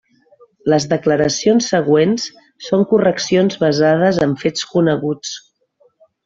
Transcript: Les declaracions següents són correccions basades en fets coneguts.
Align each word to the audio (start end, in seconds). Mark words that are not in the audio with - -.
Les 0.73 0.85
declaracions 0.93 1.67
següents 1.73 2.25
són 2.69 2.87
correccions 2.95 3.59
basades 3.67 4.19
en 4.29 4.35
fets 4.45 4.67
coneguts. 4.75 5.37